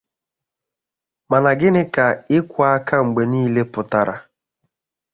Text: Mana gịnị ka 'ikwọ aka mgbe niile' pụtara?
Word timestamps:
Mana 1.29 1.51
gịnị 1.59 1.81
ka 1.95 2.05
'ikwọ 2.31 2.61
aka 2.75 2.95
mgbe 3.07 3.23
niile' 3.31 3.69
pụtara? 3.73 4.15